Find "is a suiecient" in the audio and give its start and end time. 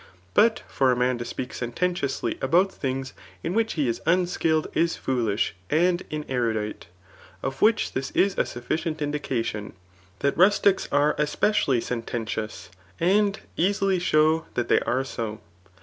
8.15-8.95